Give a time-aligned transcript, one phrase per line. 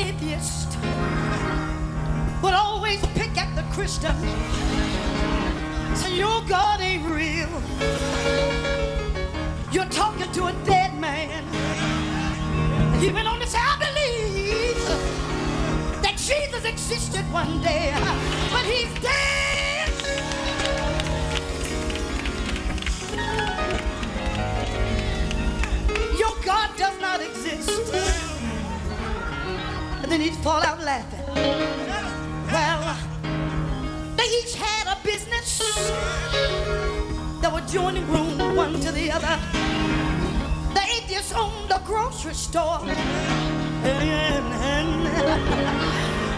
[0.00, 0.78] atheist
[2.42, 4.16] would always pick at the Christian.
[5.94, 7.50] Say, your God ain't real.
[9.70, 11.44] You're talking to a dead man.
[13.00, 14.84] He went on to say, I believe
[16.02, 17.92] that Jesus existed one day,
[18.50, 18.99] but he's
[30.10, 31.24] then he'd fall out laughing.
[32.50, 32.96] Well,
[34.16, 35.62] they each had a business
[37.40, 39.38] They were joining room one to the other.
[40.74, 42.80] The atheist owned a grocery store.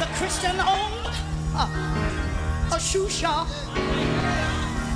[0.00, 1.06] The Christian owned
[1.54, 3.46] a, a shoe shop.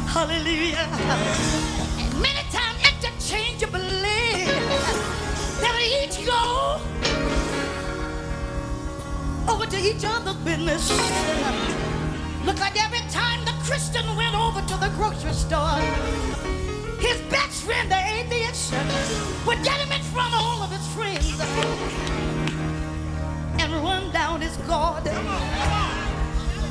[0.08, 0.88] Hallelujah.
[1.98, 2.42] And many
[9.84, 10.90] each other's business.
[12.46, 15.78] Look like every time the Christian went over to the grocery store,
[16.98, 18.72] his best friend, the atheist,
[19.46, 21.38] would get him in front of all of his friends
[23.60, 25.04] and run down his guard.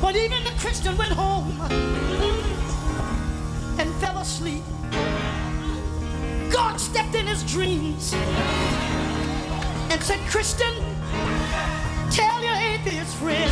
[0.00, 1.60] But even the Christian went home
[3.78, 4.64] and fell asleep.
[6.50, 8.12] God stepped in his dreams
[9.90, 10.93] and said, Christian,
[12.92, 13.50] your friend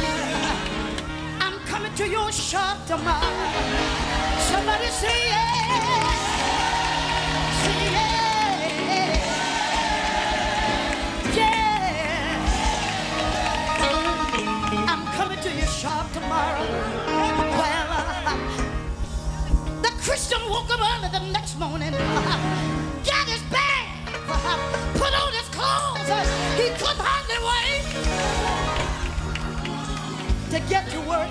[1.40, 3.20] I'm coming to your shop tomorrow.
[4.50, 6.12] Somebody say yeah.
[7.62, 8.58] Say yeah.
[11.34, 12.62] Yeah.
[14.88, 16.66] I'm coming to your shop tomorrow.
[17.58, 18.36] Well, uh,
[19.82, 24.81] the Christian woke up early the next morning, got his bag,
[30.52, 31.30] to get to work.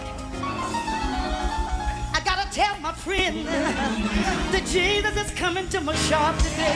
[2.12, 6.76] I gotta tell my friend that Jesus is coming to my shop today.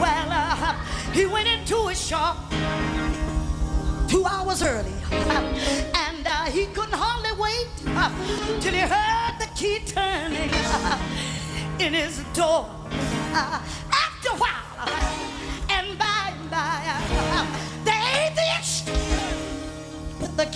[0.00, 0.82] Well, uh,
[1.12, 2.38] he went into his shop
[4.08, 8.10] two hours early, and uh, he couldn't hardly wait uh,
[8.60, 10.48] till he heard the key turning
[11.78, 12.66] in his door.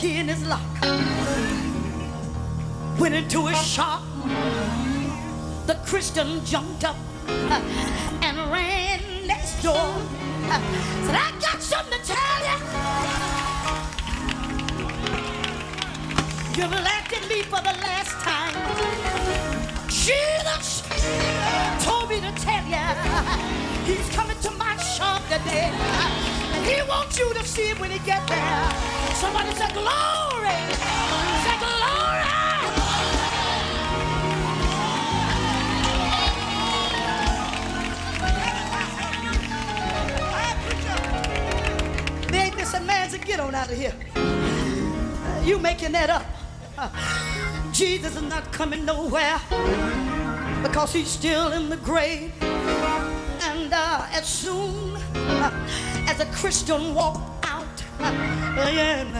[0.01, 0.63] Key in his lock,
[2.99, 4.03] went into his shop.
[5.67, 6.97] The Christian jumped up
[7.29, 7.61] uh,
[8.23, 9.75] and ran next door.
[9.77, 10.59] Uh,
[11.05, 12.57] said, I got something to tell you.
[16.57, 18.55] You've laughed at me for the last time.
[19.91, 20.83] Jesus
[21.85, 22.85] told me to tell you
[23.85, 24.70] he's coming to my
[25.33, 28.71] And he wants you to see him when he get there.
[29.15, 30.59] Somebody say glory.
[31.45, 32.01] Say glory.
[42.33, 43.95] Ain't this a man get on out of here.
[45.45, 46.25] You making that up.
[47.73, 49.39] Jesus is not coming nowhere
[50.63, 52.33] because he's still in the grave.
[54.21, 55.51] As soon uh,
[56.07, 58.05] as a Christian walked out, uh,
[58.61, 59.17] and,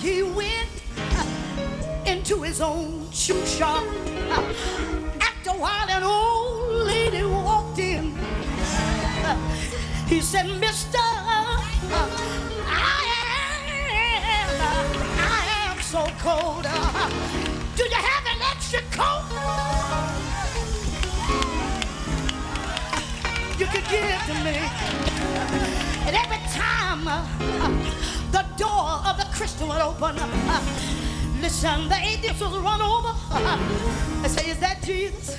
[0.00, 1.26] he went uh,
[2.06, 3.84] into his own shoe shop.
[5.20, 8.16] After a while, an old lady walked in.
[10.08, 11.60] He said, Mister, I
[13.28, 13.68] am,
[15.20, 16.64] I am so cold.
[17.76, 19.91] Do you have an extra coat?
[23.72, 24.56] You give to me.
[26.04, 27.24] And every time uh,
[28.30, 30.60] the door of the Christian would open, uh,
[31.40, 35.38] listen, the atheist would run over and say, Is that Jesus?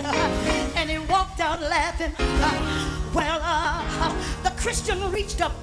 [0.75, 2.13] And he walked out laughing.
[3.13, 5.53] Well, uh, the Christian reached up.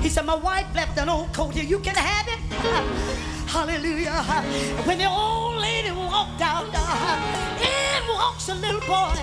[0.00, 1.64] He said, My wife left an old coat here.
[1.64, 2.38] You can have it.
[3.48, 4.22] Hallelujah.
[4.86, 9.16] When the old lady walked out, uh, in walks a little boy.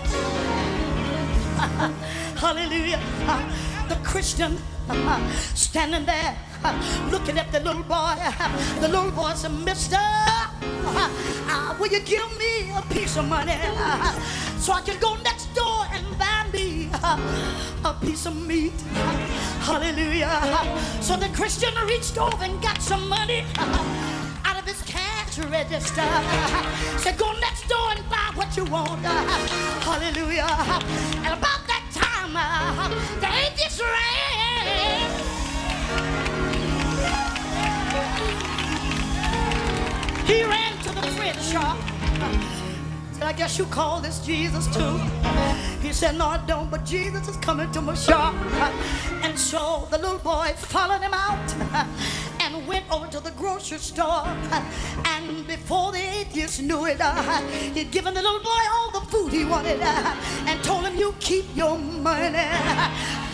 [2.45, 3.01] Hallelujah.
[3.25, 3.41] Uh,
[3.89, 4.55] the Christian
[4.87, 8.13] uh, standing there uh, looking at the little boy.
[8.81, 13.57] The little boy said, Mister, uh, will you give me a piece of money
[14.59, 16.91] so I can go next door and buy me
[17.83, 18.79] a piece of meat?
[19.65, 20.37] Hallelujah.
[21.01, 23.43] So the Christian reached over and got some money
[24.45, 26.05] out of his cash register.
[27.01, 29.01] Said, go next door and buy what you want.
[29.01, 30.45] Hallelujah.
[31.25, 31.64] And about
[40.25, 41.77] he ran to the print shop.
[43.13, 44.97] Said, I guess you call this Jesus too.
[45.81, 48.35] He said, No, I don't, but Jesus is coming to my shop.
[49.23, 51.47] And so the little boy followed him out
[52.41, 54.25] and went over to the grocery store.
[55.05, 57.13] And before the atheist knew it, uh,
[57.73, 61.77] he'd given the little boy all food he wanted and told him, You keep your
[61.77, 62.49] money.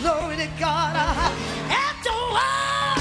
[0.00, 0.94] Glory to God.
[0.96, 1.30] Uh,
[1.70, 2.98] after a while,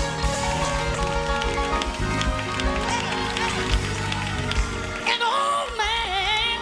[5.14, 6.60] an old man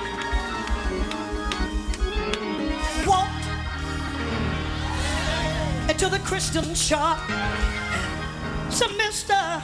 [3.07, 3.47] walked
[5.89, 7.19] into the Christian shop.
[8.69, 9.61] Said, Mister,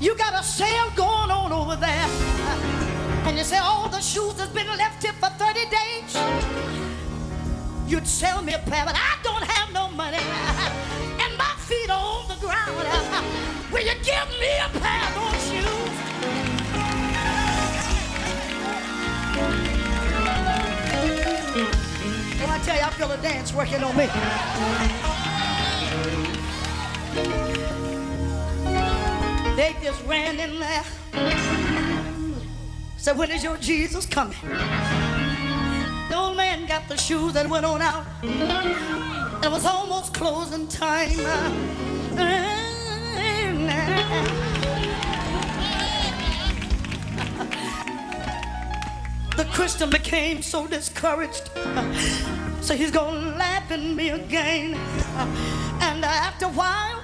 [0.00, 2.85] you got a sale going on over there.
[3.26, 6.16] And you say all the shoes that's been left here for 30 days.
[7.88, 10.18] You'd sell me a pair, but I don't have no money.
[11.18, 12.86] And my feet are on the ground.
[13.72, 15.96] Will you give me a pair of those shoes?
[22.38, 24.06] Well, I tell you, I feel a dance working on me.
[29.56, 31.55] They just ran in there.
[33.06, 34.36] Said, when is your Jesus coming?
[34.42, 38.04] The old man got the shoes and went on out.
[38.24, 41.16] It was almost closing time.
[49.36, 51.48] The Christian became so discouraged.
[52.60, 54.74] So he's gonna laugh at me again.
[55.80, 56.98] And after a while,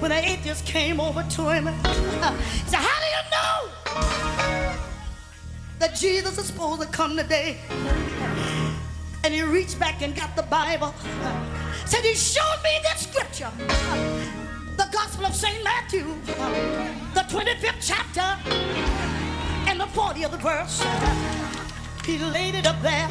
[0.00, 3.11] when the atheist came over to him, he said, How do
[5.82, 7.56] that Jesus is supposed to come today?
[9.24, 10.94] And he reached back and got the Bible.
[11.86, 13.50] Said he showed me this scripture.
[14.76, 15.64] The Gospel of St.
[15.64, 16.04] Matthew,
[17.14, 18.28] the 25th chapter,
[19.68, 20.84] and the 40th verse.
[22.06, 23.08] He laid it up there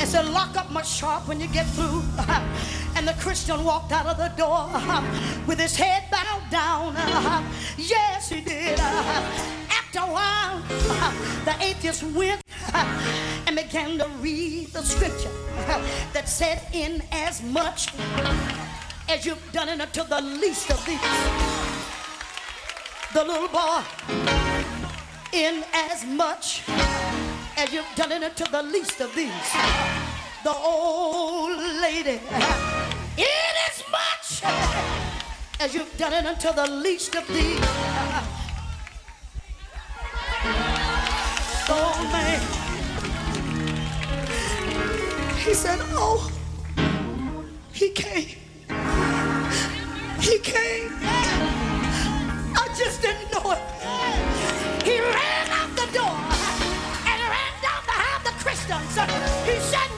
[0.00, 2.02] and said, Lock up my shop when you get through.
[2.96, 4.70] And the Christian walked out of the door
[5.46, 6.94] with his head bowed down.
[7.76, 8.80] Yes, he did.
[11.46, 12.42] The atheist went
[13.46, 15.30] and began to read the scripture
[16.12, 17.88] that said, In as much
[19.08, 21.00] as you've done it unto the least of these,
[23.14, 23.80] the little boy,
[25.32, 26.62] in as much
[27.56, 29.30] as you've done it unto the least of these.
[30.44, 32.20] The old lady,
[33.16, 34.42] in as much
[35.58, 38.35] as you've done it unto the least of these.
[41.76, 42.40] Old man,
[45.44, 46.30] he said, Oh,
[47.72, 48.36] he came.
[50.20, 50.90] He came.
[52.62, 53.62] I just didn't know it.
[54.84, 56.16] He ran out the door
[57.10, 58.96] and ran down behind the Christians.
[59.44, 59.95] He said,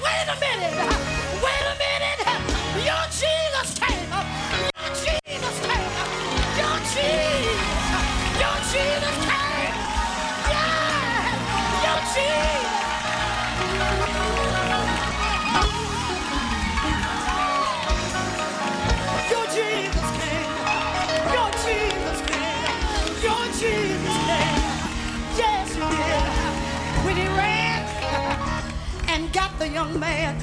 [29.79, 30.35] young man,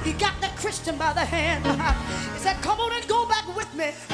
[0.04, 1.64] he got the Christian by the hand.
[2.34, 4.13] He said, Come on and go back with me.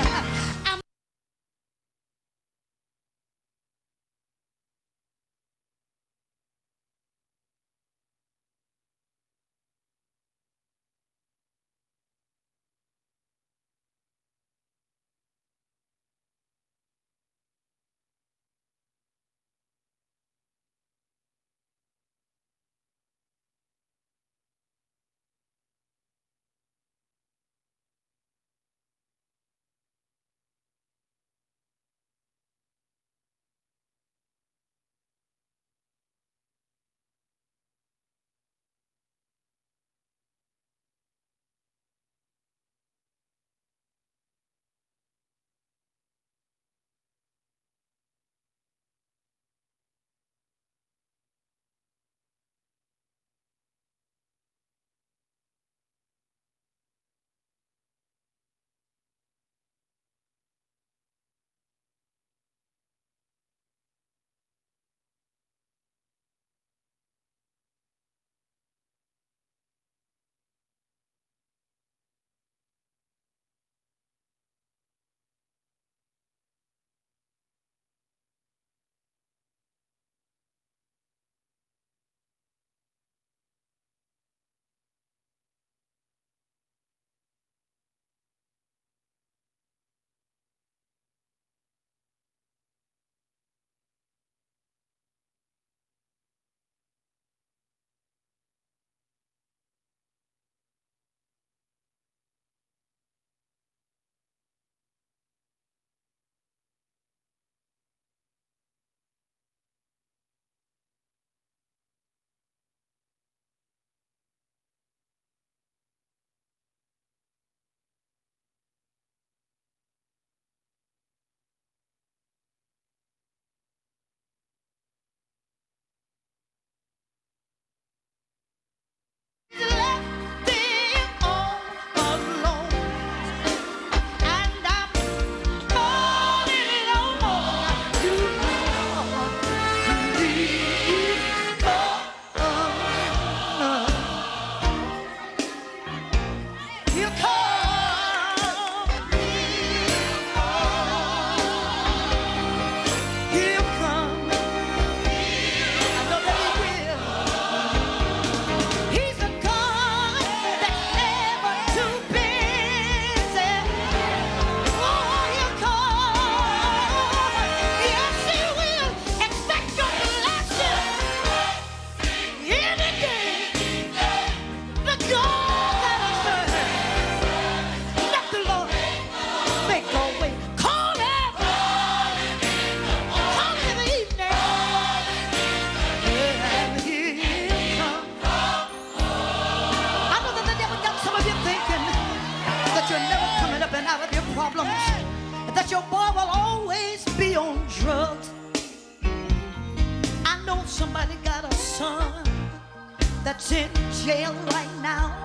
[204.04, 205.20] jail right now.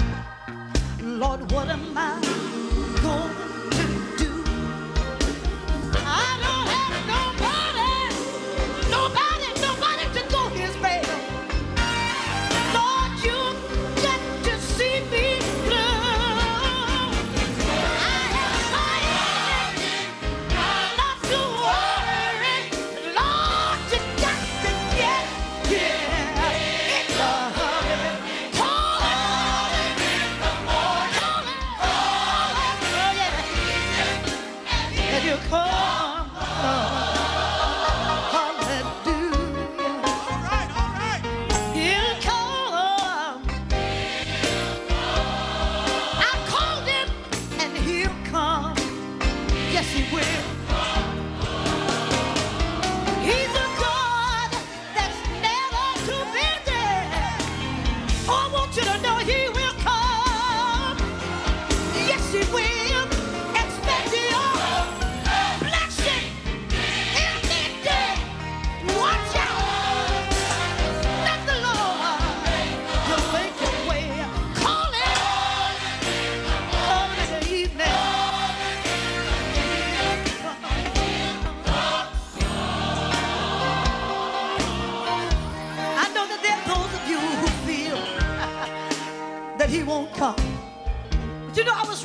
[1.01, 2.19] Lord, what am I
[3.01, 3.44] going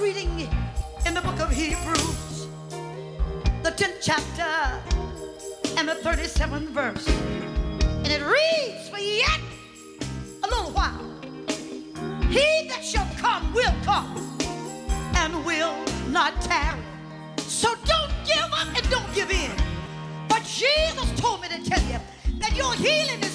[0.00, 0.48] reading
[1.04, 2.48] in the book of Hebrews,
[3.62, 4.80] the 10th chapter
[5.76, 7.06] and the 37th verse.
[7.06, 9.40] And it reads, For yet
[10.42, 11.04] a little while,
[12.30, 14.16] he that shall come will come
[15.16, 15.76] and will
[16.08, 16.80] not tarry.
[17.36, 19.52] So don't give up and don't give in.
[20.28, 21.98] But Jesus told me to tell you
[22.38, 23.29] that your healing is